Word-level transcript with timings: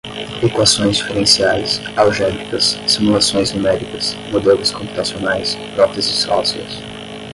Equações 0.41 0.97
diferenciais, 0.97 1.79
algébricas, 1.95 2.75
simulações 2.87 3.53
numéricas, 3.53 4.15
modelos 4.31 4.71
computacionais, 4.71 5.53
próteses 5.75 6.27
ósseas 6.27 6.79